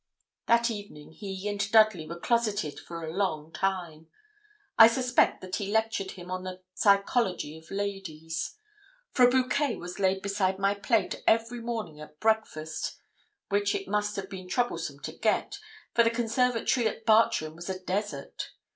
That 0.47 0.71
evening 0.71 1.11
he 1.11 1.47
and 1.47 1.71
Dudley 1.71 2.07
were 2.07 2.19
closeted 2.19 2.79
for 2.79 3.03
a 3.03 3.13
long 3.13 3.51
time. 3.53 4.07
I 4.75 4.87
suspect 4.87 5.41
that 5.41 5.57
he 5.57 5.71
lectured 5.71 6.13
him 6.13 6.31
on 6.31 6.43
the 6.43 6.63
psychology 6.73 7.55
of 7.55 7.69
ladies; 7.69 8.57
for 9.11 9.27
a 9.27 9.29
bouquet 9.29 9.75
was 9.75 9.99
laid 9.99 10.23
beside 10.23 10.57
my 10.57 10.73
plate 10.73 11.21
every 11.27 11.61
morning 11.61 11.99
at 12.01 12.19
breakfast, 12.19 12.95
which 13.49 13.75
it 13.75 13.87
must 13.87 14.15
have 14.15 14.27
been 14.27 14.47
troublesome 14.47 14.99
to 15.01 15.11
get, 15.11 15.59
for 15.93 16.03
the 16.03 16.09
conservatory 16.09 16.87
at 16.87 17.05
Bartram 17.05 17.55
was 17.55 17.69
a 17.69 17.77
desert. 17.77 18.53